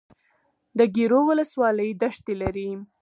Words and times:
د 0.77 0.79
ګیرو 0.95 1.19
ولسوالۍ 1.29 1.89
دښتې 2.01 2.33
لري 2.41 2.69